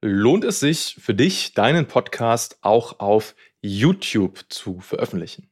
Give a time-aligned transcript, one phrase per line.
[0.00, 5.50] lohnt es sich für dich, deinen Podcast auch auf YouTube zu veröffentlichen?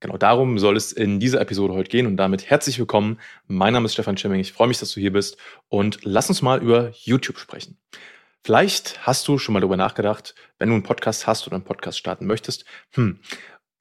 [0.00, 3.18] Genau darum soll es in dieser Episode heute gehen und damit herzlich willkommen.
[3.46, 4.40] Mein Name ist Stefan Schimming.
[4.40, 5.38] Ich freue mich, dass du hier bist
[5.68, 7.78] und lass uns mal über YouTube sprechen.
[8.44, 11.98] Vielleicht hast du schon mal darüber nachgedacht, wenn du einen Podcast hast oder einen Podcast
[11.98, 13.20] starten möchtest, hm,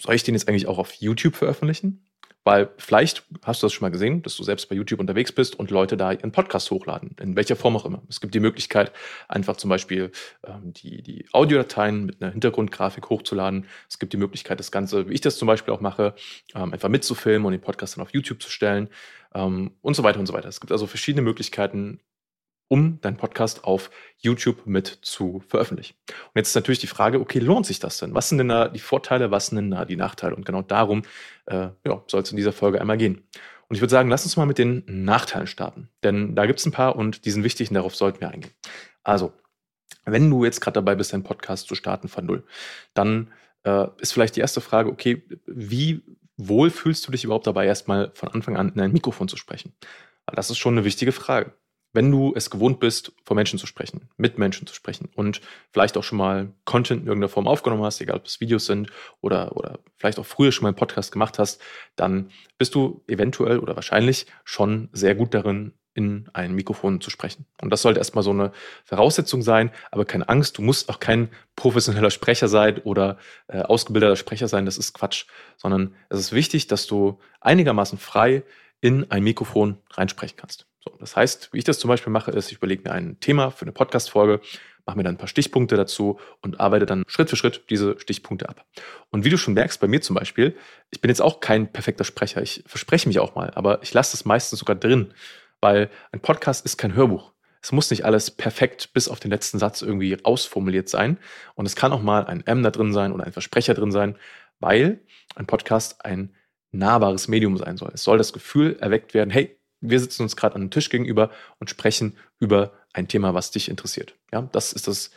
[0.01, 2.07] soll ich den jetzt eigentlich auch auf YouTube veröffentlichen?
[2.46, 5.57] Weil vielleicht hast du das schon mal gesehen, dass du selbst bei YouTube unterwegs bist
[5.57, 8.04] und Leute da ihren Podcast hochladen, in welcher Form auch immer.
[8.07, 8.91] Es gibt die Möglichkeit,
[9.28, 10.11] einfach zum Beispiel
[10.46, 13.66] ähm, die, die Audiodateien mit einer Hintergrundgrafik hochzuladen.
[13.89, 16.14] Es gibt die Möglichkeit, das Ganze, wie ich das zum Beispiel auch mache,
[16.54, 18.89] ähm, einfach mitzufilmen und den Podcast dann auf YouTube zu stellen
[19.33, 20.47] ähm, und so weiter und so weiter.
[20.47, 22.00] Es gibt also verschiedene Möglichkeiten,
[22.68, 25.96] um deinen Podcast auf YouTube mit zu veröffentlichen.
[26.07, 28.14] Und jetzt ist natürlich die Frage, okay, lohnt sich das denn?
[28.15, 30.36] Was sind denn da die Vorteile, was sind denn da die Nachteile?
[30.36, 31.04] Und genau darum
[31.46, 33.23] äh, ja, soll es in dieser Folge einmal gehen.
[33.67, 35.89] Und ich würde sagen, lass uns mal mit den Nachteilen starten.
[36.03, 38.53] Denn da gibt es ein paar und die sind wichtig und darauf sollten wir eingehen.
[39.03, 39.33] Also,
[40.05, 42.44] wenn du jetzt gerade dabei bist, deinen Podcast zu starten von Null,
[42.94, 43.31] dann
[43.63, 46.03] äh, ist vielleicht die erste Frage, okay, wie
[46.38, 49.73] wohl fühlst du dich überhaupt dabei, erstmal von Anfang an in ein Mikrofon zu sprechen?
[50.27, 51.53] Das ist schon eine wichtige Frage
[51.95, 55.97] wenn du es gewohnt bist, vor Menschen zu sprechen, mit Menschen zu sprechen und vielleicht
[55.97, 58.89] auch schon mal Content in irgendeiner Form aufgenommen hast, egal ob es Videos sind
[59.21, 61.61] oder, oder vielleicht auch früher schon mal einen Podcast gemacht hast,
[61.95, 67.45] dann bist du eventuell oder wahrscheinlich schon sehr gut darin, in ein Mikrofon zu sprechen.
[67.61, 68.52] Und das sollte erstmal so eine
[68.83, 74.17] Voraussetzung sein, aber keine Angst, du musst auch kein professioneller Sprecher sein oder äh, ausgebildeter
[74.17, 78.43] Sprecher sein, das ist Quatsch, sondern es ist wichtig, dass du einigermaßen frei
[78.81, 80.67] in ein Mikrofon reinsprechen kannst.
[80.88, 83.50] So, das heißt, wie ich das zum Beispiel mache, ist, ich überlege mir ein Thema
[83.50, 84.39] für eine Podcast-Folge,
[84.86, 88.47] mache mir dann ein paar Stichpunkte dazu und arbeite dann Schritt für Schritt diese Stichpunkte
[88.47, 88.66] ab.
[89.09, 90.55] Und wie du schon merkst, bei mir zum Beispiel,
[90.92, 92.42] ich bin jetzt auch kein perfekter Sprecher.
[92.42, 95.14] Ich verspreche mich auch mal, aber ich lasse das meistens sogar drin,
[95.59, 97.31] weil ein Podcast ist kein Hörbuch.
[97.64, 101.17] Es muss nicht alles perfekt bis auf den letzten Satz irgendwie ausformuliert sein.
[101.55, 104.17] Und es kann auch mal ein M da drin sein oder ein Versprecher drin sein,
[104.59, 104.99] weil
[105.36, 106.36] ein Podcast ein
[106.72, 107.89] nahbares Medium sein soll.
[107.93, 111.31] Es soll das Gefühl erweckt werden, hey, wir sitzen uns gerade an einem Tisch gegenüber
[111.59, 114.15] und sprechen über ein Thema, was dich interessiert.
[114.31, 115.11] Ja, das ist das,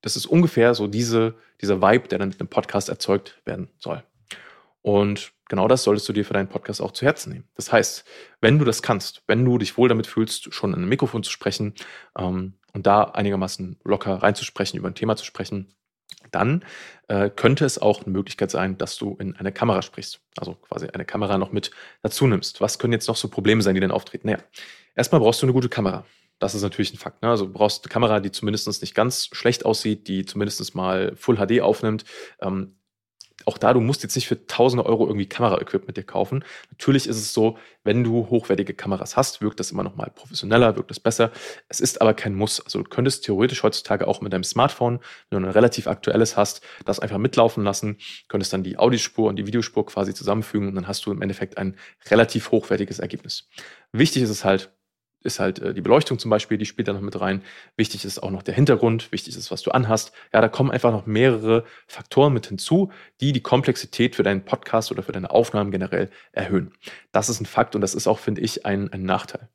[0.00, 4.02] das ist ungefähr so diese, dieser Vibe, der dann mit einem Podcast erzeugt werden soll.
[4.82, 7.48] Und genau das solltest du dir für deinen Podcast auch zu Herzen nehmen.
[7.54, 8.04] Das heißt,
[8.40, 11.30] wenn du das kannst, wenn du dich wohl damit fühlst, schon in einem Mikrofon zu
[11.30, 11.74] sprechen
[12.16, 15.74] ähm, und da einigermaßen locker reinzusprechen, über ein Thema zu sprechen,
[16.36, 16.64] dann
[17.08, 20.20] äh, könnte es auch eine Möglichkeit sein, dass du in eine Kamera sprichst.
[20.36, 21.70] Also quasi eine Kamera noch mit
[22.02, 22.60] dazu nimmst.
[22.60, 24.28] Was können jetzt noch so Probleme sein, die dann auftreten?
[24.28, 24.38] Naja,
[24.94, 26.04] erstmal brauchst du eine gute Kamera.
[26.38, 27.22] Das ist natürlich ein Fakt.
[27.22, 27.30] Ne?
[27.30, 31.36] Also du brauchst eine Kamera, die zumindest nicht ganz schlecht aussieht, die zumindest mal Full
[31.36, 32.04] HD aufnimmt.
[32.40, 32.75] Ähm,
[33.46, 36.44] auch da, du musst jetzt nicht für tausende Euro irgendwie Kameraequipment dir kaufen.
[36.70, 40.76] Natürlich ist es so, wenn du hochwertige Kameras hast, wirkt das immer noch mal professioneller,
[40.76, 41.30] wirkt das besser.
[41.68, 42.60] Es ist aber kein Muss.
[42.60, 44.98] Also du könntest theoretisch heutzutage auch mit deinem Smartphone,
[45.30, 47.98] wenn du ein relativ aktuelles hast, das einfach mitlaufen lassen,
[48.28, 51.56] könntest dann die Audiospur und die Videospur quasi zusammenfügen und dann hast du im Endeffekt
[51.56, 51.76] ein
[52.10, 53.48] relativ hochwertiges Ergebnis.
[53.92, 54.75] Wichtig ist es halt,
[55.26, 57.42] ist halt äh, die Beleuchtung zum Beispiel, die spielt da noch mit rein.
[57.76, 60.12] Wichtig ist auch noch der Hintergrund, wichtig ist, was du anhast.
[60.32, 64.90] Ja, da kommen einfach noch mehrere Faktoren mit hinzu, die die Komplexität für deinen Podcast
[64.90, 66.72] oder für deine Aufnahmen generell erhöhen.
[67.12, 69.48] Das ist ein Fakt und das ist auch, finde ich, ein, ein Nachteil.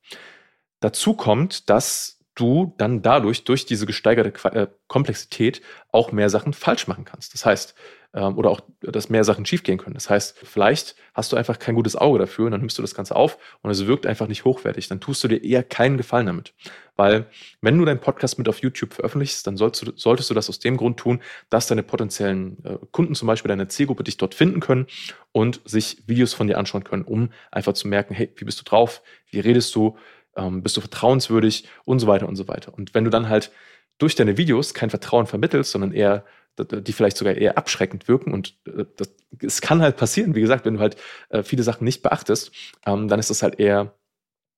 [0.80, 5.62] Dazu kommt, dass du dann dadurch, durch diese gesteigerte äh, Komplexität,
[5.92, 7.34] auch mehr Sachen falsch machen kannst.
[7.34, 7.76] Das heißt,
[8.14, 9.94] ähm, oder auch, dass mehr Sachen schiefgehen können.
[9.94, 12.94] Das heißt, vielleicht hast du einfach kein gutes Auge dafür und dann nimmst du das
[12.94, 14.88] Ganze auf und es wirkt einfach nicht hochwertig.
[14.90, 16.54] Dann tust du dir eher keinen Gefallen damit.
[16.98, 17.28] Weil,
[17.62, 20.60] wenn du deinen Podcast mit auf YouTube veröffentlichst, dann solltest du, solltest du das aus
[20.60, 24.60] dem Grund tun, dass deine potenziellen äh, Kunden, zum Beispiel deine Zielgruppe, dich dort finden
[24.60, 24.88] können
[25.32, 28.64] und sich Videos von dir anschauen können, um einfach zu merken, hey, wie bist du
[28.64, 29.02] drauf?
[29.30, 29.98] Wie redest du?
[30.36, 31.68] Ähm, bist du vertrauenswürdig?
[31.86, 32.74] Und so weiter und so weiter.
[32.74, 33.52] Und wenn du dann halt
[33.98, 36.26] durch deine Videos kein Vertrauen vermittelst, sondern eher
[36.60, 38.34] die vielleicht sogar eher abschreckend wirken.
[38.34, 40.98] Und äh, das, es kann halt passieren, wie gesagt, wenn du halt
[41.30, 42.52] äh, viele Sachen nicht beachtest,
[42.86, 43.96] ähm, dann ist das halt eher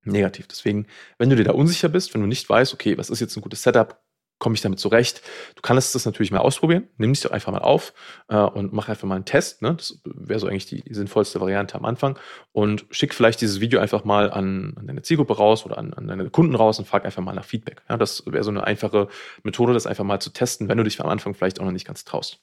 [0.03, 0.47] negativ.
[0.47, 3.38] Deswegen, wenn du dir da unsicher bist, wenn du nicht weißt, okay, was ist jetzt
[3.38, 4.03] ein gutes Setup,
[4.43, 5.21] komme ich damit zurecht?
[5.55, 6.90] Du kannst das natürlich mal ausprobieren.
[6.97, 7.93] Nimm dich doch einfach mal auf
[8.28, 9.61] äh, und mach einfach mal einen Test.
[9.61, 9.73] Ne?
[9.75, 12.19] Das wäre so eigentlich die, sinnvollste Variante am Anfang.
[12.51, 16.07] Und schick vielleicht dieses Video einfach mal an, an deine Zielgruppe raus oder an, an,
[16.07, 17.81] deine Kunden raus und frag einfach mal nach Feedback.
[17.90, 17.95] Ja?
[17.95, 19.07] Das wäre so eine einfache
[19.43, 21.87] Methode, das einfach mal zu testen, wenn du dich am Anfang vielleicht auch noch nicht
[21.87, 22.41] ganz traust.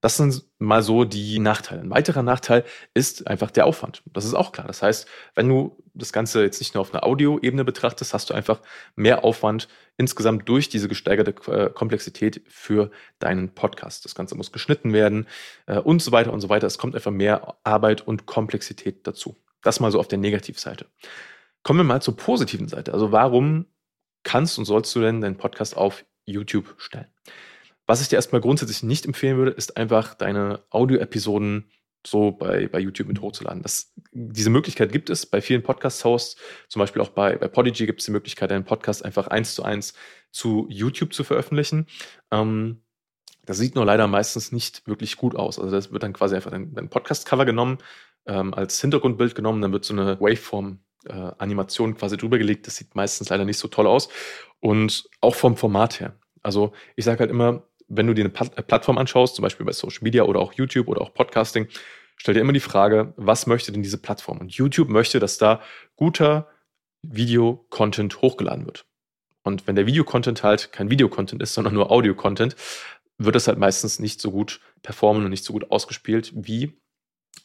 [0.00, 1.80] Das sind mal so die Nachteile.
[1.80, 2.64] Ein weiterer Nachteil
[2.94, 4.02] ist einfach der Aufwand.
[4.06, 4.66] Das ist auch klar.
[4.66, 8.34] Das heißt, wenn du das Ganze jetzt nicht nur auf einer Audioebene betrachtest, hast du
[8.34, 8.60] einfach
[8.94, 14.04] mehr Aufwand insgesamt durch diese gesteigerte äh, Komplexität für deinen Podcast.
[14.04, 15.26] Das Ganze muss geschnitten werden
[15.66, 16.66] äh, und so weiter und so weiter.
[16.66, 19.36] Es kommt einfach mehr Arbeit und Komplexität dazu.
[19.62, 20.86] Das mal so auf der Negativseite.
[21.62, 22.92] Kommen wir mal zur positiven Seite.
[22.92, 23.66] Also warum
[24.22, 27.15] kannst und sollst du denn deinen Podcast auf YouTube stellen.
[27.86, 31.70] Was ich dir erstmal grundsätzlich nicht empfehlen würde, ist einfach deine Audio-Episoden
[32.06, 33.62] so bei, bei YouTube mit hochzuladen.
[33.62, 36.36] Das, diese Möglichkeit gibt es bei vielen Podcast-Hosts,
[36.68, 39.62] zum Beispiel auch bei, bei Podigy gibt es die Möglichkeit, einen Podcast einfach eins zu
[39.62, 39.94] eins
[40.30, 41.86] zu YouTube zu veröffentlichen.
[42.30, 42.82] Ähm,
[43.44, 45.58] das sieht nur leider meistens nicht wirklich gut aus.
[45.58, 47.78] Also das wird dann quasi einfach ein, ein Podcast-Cover genommen,
[48.26, 52.66] ähm, als Hintergrundbild genommen, dann wird so eine Waveform-Animation äh, quasi drüber gelegt.
[52.66, 54.08] Das sieht meistens leider nicht so toll aus.
[54.60, 56.18] Und auch vom Format her.
[56.42, 60.02] Also ich sage halt immer, wenn du dir eine Plattform anschaust, zum Beispiel bei Social
[60.02, 61.68] Media oder auch YouTube oder auch Podcasting,
[62.16, 64.38] stell dir immer die Frage, was möchte denn diese Plattform?
[64.38, 65.60] Und YouTube möchte, dass da
[65.96, 66.48] guter
[67.02, 68.86] Video-Content hochgeladen wird.
[69.42, 72.56] Und wenn der Video-Content halt kein Video-Content ist, sondern nur Audio-Content,
[73.18, 76.78] wird das halt meistens nicht so gut performen und nicht so gut ausgespielt, wie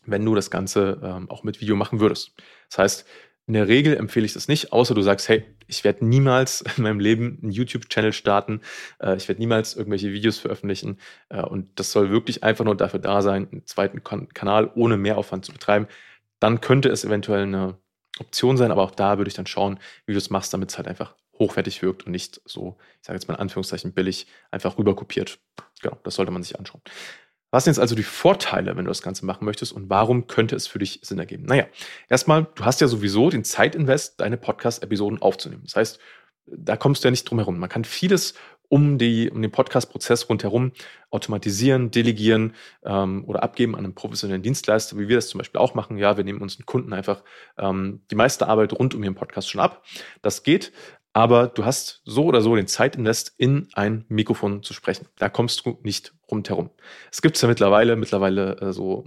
[0.05, 2.33] wenn du das Ganze ähm, auch mit Video machen würdest.
[2.69, 3.05] Das heißt,
[3.51, 6.83] in der Regel empfehle ich das nicht, außer du sagst, hey, ich werde niemals in
[6.83, 8.61] meinem Leben einen YouTube-Channel starten,
[9.01, 13.01] äh, ich werde niemals irgendwelche Videos veröffentlichen äh, und das soll wirklich einfach nur dafür
[13.01, 15.87] da sein, einen zweiten kan Kanal ohne Mehraufwand zu betreiben.
[16.39, 17.77] Dann könnte es eventuell eine
[18.21, 20.77] Option sein, aber auch da würde ich dann schauen, wie du es machst, damit es
[20.77, 24.77] halt einfach hochwertig wirkt und nicht so, ich sage jetzt mal in Anführungszeichen billig, einfach
[24.77, 25.39] rüberkopiert.
[25.81, 26.81] Genau, das sollte man sich anschauen.
[27.51, 30.55] Was sind jetzt also die Vorteile, wenn du das Ganze machen möchtest und warum könnte
[30.55, 31.43] es für dich Sinn ergeben?
[31.43, 31.65] Naja,
[32.09, 35.63] erstmal, du hast ja sowieso den Zeitinvest, deine Podcast-Episoden aufzunehmen.
[35.65, 35.99] Das heißt,
[36.45, 37.59] da kommst du ja nicht drum herum.
[37.59, 38.33] Man kann vieles
[38.69, 40.71] um, die, um den Podcast-Prozess rundherum
[41.09, 42.55] automatisieren, delegieren
[42.85, 45.97] ähm, oder abgeben an einen professionellen Dienstleister, wie wir das zum Beispiel auch machen.
[45.97, 47.21] Ja, wir nehmen uns einen Kunden einfach
[47.57, 49.83] ähm, die meiste Arbeit rund um ihren Podcast schon ab.
[50.21, 50.71] Das geht,
[51.13, 55.07] aber du hast so oder so den Zeitinvest in ein Mikrofon zu sprechen.
[55.17, 56.69] Da kommst du nicht rundherum.
[57.11, 59.05] Es gibt ja mittlerweile, mittlerweile äh, so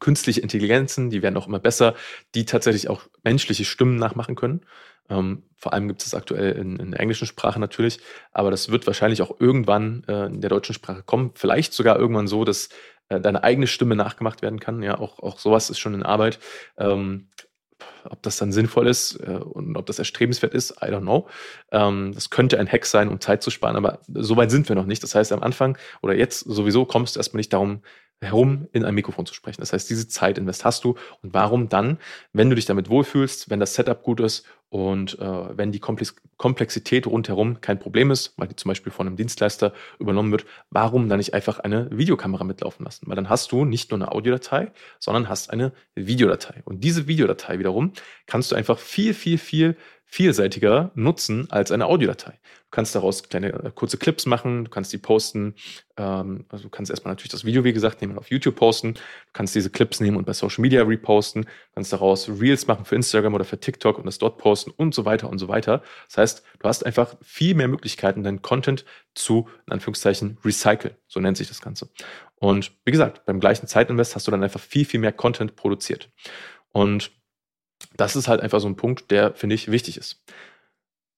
[0.00, 1.94] künstliche Intelligenzen, die werden auch immer besser,
[2.34, 4.62] die tatsächlich auch menschliche Stimmen nachmachen können.
[5.08, 8.00] Ähm, vor allem gibt es das aktuell in, in, der englischen Sprache natürlich,
[8.32, 11.32] aber das wird wahrscheinlich auch irgendwann äh, in der deutschen Sprache kommen.
[11.34, 12.70] Vielleicht sogar irgendwann so, dass
[13.08, 14.82] äh, deine eigene Stimme nachgemacht werden kann.
[14.82, 16.38] Ja, auch, auch sowas ist schon in Arbeit.
[16.78, 17.28] Ähm,
[18.04, 21.28] ob das dann sinnvoll ist äh, und ob das erstrebenswert ist, I don't know.
[21.72, 24.76] Ähm, das könnte ein Hack sein, um Zeit zu sparen, aber so weit sind wir
[24.76, 25.02] noch nicht.
[25.02, 27.82] Das heißt, am Anfang oder jetzt sowieso kommst du erstmal nicht darum
[28.20, 29.60] herum, in ein Mikrofon zu sprechen.
[29.60, 30.90] Das heißt, diese Zeit invest hast du.
[31.22, 31.98] Und warum dann,
[32.32, 36.14] wenn du dich damit wohlfühlst, wenn das Setup gut ist und äh, wenn die Komplex
[36.36, 41.08] Komplexität rundherum kein Problem ist, weil die zum Beispiel von einem Dienstleister übernommen wird, warum
[41.10, 43.06] dann nicht einfach eine Videokamera mitlaufen lassen?
[43.08, 46.62] Weil dann hast du nicht nur eine Audiodatei, sondern hast eine Videodatei.
[46.64, 47.92] Und diese Videodatei wiederum
[48.26, 49.76] kannst du einfach viel, viel, viel
[50.10, 52.32] vielseitiger nutzen als eine Audiodatei.
[52.32, 55.54] Du kannst daraus kleine äh, kurze Clips machen, du kannst die posten.
[55.96, 58.94] Ähm, also du kannst erstmal natürlich das Video, wie gesagt, nehmen und auf YouTube posten.
[58.94, 59.00] Du
[59.32, 61.42] kannst diese Clips nehmen und bei Social Media reposten.
[61.42, 64.96] Du kannst daraus Reels machen für Instagram oder für TikTok und das dort posten und
[64.96, 65.80] so weiter und so weiter.
[66.08, 68.84] Das heißt, du hast einfach viel mehr Möglichkeiten, deinen Content
[69.14, 70.96] zu, in Anführungszeichen, recyceln.
[71.06, 71.88] So nennt sich das Ganze.
[72.34, 76.10] Und wie gesagt, beim gleichen Zeitinvest hast du dann einfach viel, viel mehr Content produziert.
[76.72, 77.12] Und
[78.00, 80.22] das ist halt einfach so ein Punkt, der, finde ich, wichtig ist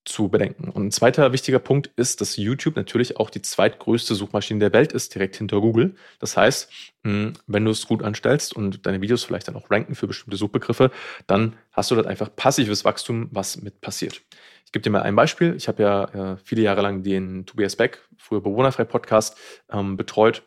[0.04, 0.68] zu bedenken.
[0.68, 4.92] Und ein zweiter wichtiger Punkt ist, dass YouTube natürlich auch die zweitgrößte Suchmaschine der Welt
[4.92, 5.94] ist, direkt hinter Google.
[6.18, 6.70] Das heißt,
[7.04, 10.36] hm, wenn du es gut anstellst und deine Videos vielleicht dann auch ranken für bestimmte
[10.36, 10.90] Suchbegriffe,
[11.28, 14.22] dann hast du dort einfach passives Wachstum, was mit passiert.
[14.66, 15.54] Ich gebe dir mal ein Beispiel.
[15.54, 19.36] Ich habe ja viele Jahre lang den Tobias Beck, früher Bewohnerfrei Podcast,
[19.70, 20.42] ähm, betreut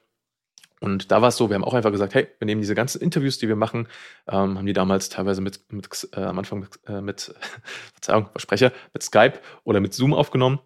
[0.82, 3.02] und da war es so, wir haben auch einfach gesagt, hey, wir nehmen diese ganzen
[3.02, 3.88] Interviews, die wir machen,
[4.28, 7.34] ähm, haben die damals teilweise mit, mit äh, am Anfang mit, äh, mit
[7.94, 10.60] Verzeihung, Versprecher, mit Skype oder mit Zoom aufgenommen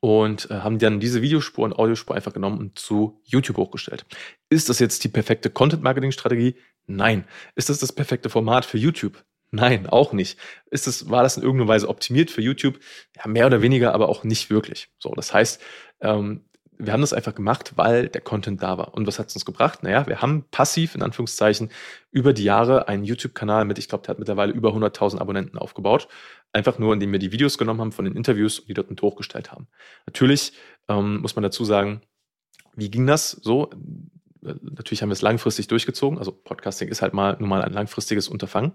[0.00, 4.04] und äh, haben dann diese Videospur und Audiospur einfach genommen und zu YouTube hochgestellt.
[4.50, 6.56] Ist das jetzt die perfekte Content-Marketing-Strategie?
[6.86, 7.24] Nein.
[7.54, 9.24] Ist das das perfekte Format für YouTube?
[9.50, 10.38] Nein, auch nicht.
[10.70, 12.80] Ist es, war das in irgendeiner Weise optimiert für YouTube?
[13.16, 14.88] Ja, mehr oder weniger, aber auch nicht wirklich.
[14.98, 15.62] So, das heißt,
[16.00, 16.44] ähm,
[16.78, 18.94] wir haben das einfach gemacht, weil der Content da war.
[18.94, 19.82] Und was hat es uns gebracht?
[19.82, 21.70] Naja, wir haben passiv, in Anführungszeichen,
[22.10, 26.08] über die Jahre einen YouTube-Kanal mit, ich glaube, der hat mittlerweile über 100.000 Abonnenten aufgebaut.
[26.52, 29.02] Einfach nur, indem wir die Videos genommen haben von den Interviews und die dort mit
[29.02, 29.68] hochgestellt haben.
[30.06, 30.52] Natürlich
[30.88, 32.02] ähm, muss man dazu sagen,
[32.74, 33.70] wie ging das so?
[34.40, 36.18] Natürlich haben wir es langfristig durchgezogen.
[36.18, 38.72] Also Podcasting ist halt mal nun mal ein langfristiges Unterfangen.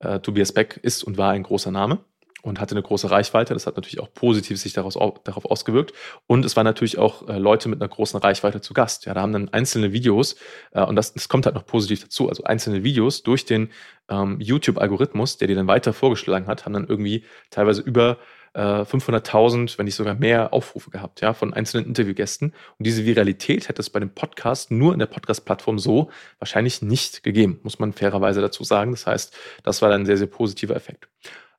[0.00, 2.04] Äh, Tobias Beck ist und war ein großer Name
[2.42, 3.54] und hatte eine große Reichweite.
[3.54, 4.94] Das hat natürlich auch positiv sich daraus,
[5.24, 5.92] darauf ausgewirkt.
[6.26, 9.06] Und es waren natürlich auch äh, Leute mit einer großen Reichweite zu Gast.
[9.06, 10.36] Ja, da haben dann einzelne Videos,
[10.72, 13.70] äh, und das, das kommt halt noch positiv dazu, also einzelne Videos durch den
[14.08, 18.18] ähm, YouTube-Algorithmus, der dir dann weiter vorgeschlagen hat, haben dann irgendwie teilweise über
[18.54, 22.50] äh, 500.000, wenn nicht sogar mehr Aufrufe gehabt, ja, von einzelnen Interviewgästen.
[22.78, 27.22] Und diese Viralität hätte es bei dem Podcast nur in der Podcast-Plattform so wahrscheinlich nicht
[27.22, 28.90] gegeben, muss man fairerweise dazu sagen.
[28.90, 31.08] Das heißt, das war dann ein sehr, sehr positiver Effekt.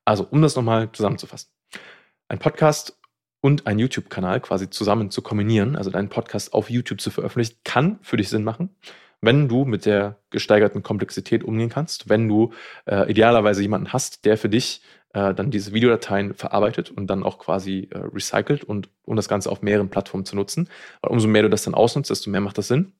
[0.05, 1.50] Also, um das nochmal zusammenzufassen.
[2.27, 3.00] Ein Podcast
[3.41, 8.00] und einen YouTube-Kanal quasi zusammen zu kombinieren, also deinen Podcast auf YouTube zu veröffentlichen, kann
[8.01, 8.75] für dich Sinn machen,
[9.22, 12.53] wenn du mit der gesteigerten Komplexität umgehen kannst, wenn du
[12.86, 14.81] äh, idealerweise jemanden hast, der für dich
[15.13, 19.50] äh, dann diese Videodateien verarbeitet und dann auch quasi äh, recycelt und um das Ganze
[19.51, 20.69] auf mehreren Plattformen zu nutzen.
[21.01, 22.93] Weil umso mehr du das dann ausnutzt, desto mehr macht das Sinn.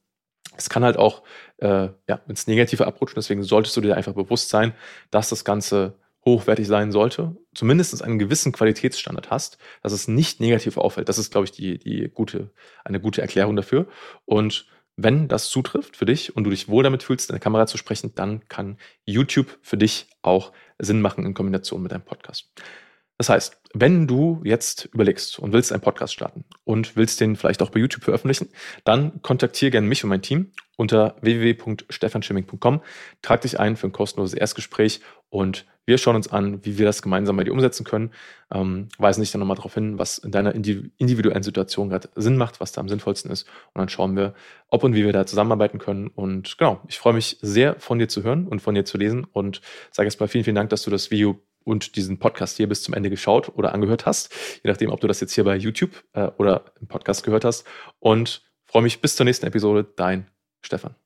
[0.56, 1.24] Es kann halt auch
[1.58, 4.74] äh, ja, ins Negative abrutschen, deswegen solltest du dir einfach bewusst sein,
[5.10, 5.96] dass das Ganze
[6.26, 11.10] hochwertig sein sollte, zumindest einen gewissen Qualitätsstandard hast, dass es nicht negativ auffällt.
[11.10, 12.52] Das ist, glaube ich, die, die gute,
[12.86, 13.88] eine gute Erklärung dafür.
[14.26, 17.66] Und wenn das zutrifft für dich und du dich wohl damit fühlst, in der Kamera
[17.66, 22.52] zu sprechen, dann kann YouTube für dich auch Sinn machen in Kombination mit deinem Podcast.
[23.18, 27.62] Das heißt, wenn du jetzt überlegst und willst einen Podcast starten und willst den vielleicht
[27.62, 28.50] auch bei YouTube veröffentlichen,
[28.84, 32.82] dann kontaktiere gerne mich und mein Team unter www.stefanschimming.com.
[33.22, 37.02] Trag dich ein für ein kostenloses Erstgespräch und wir schauen uns an, wie wir das
[37.02, 38.12] gemeinsam bei dir umsetzen können.
[38.52, 42.62] Ähm, weisen dich dann nochmal darauf hin, was in deiner individuellen Situation gerade Sinn macht,
[42.62, 43.44] was da am sinnvollsten ist.
[43.74, 44.34] Und dann schauen wir,
[44.70, 46.08] ob und wie wir da zusammenarbeiten können.
[46.08, 49.26] Und genau, ich freue mich sehr von dir zu hören und von dir zu lesen
[49.26, 49.62] und
[49.92, 52.84] sage jetzt mal vielen, vielen Dank, dass du das Video und diesen Podcast hier bis
[52.84, 56.04] zum Ende geschaut oder angehört hast, je nachdem, ob du das jetzt hier bei YouTube
[56.14, 57.66] äh, oder im Podcast gehört hast.
[58.00, 59.86] Und freue mich bis zur nächsten Episode.
[59.96, 60.28] Dein
[60.62, 61.03] Stefan.